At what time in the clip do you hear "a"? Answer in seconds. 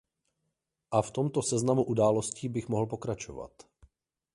0.91-1.01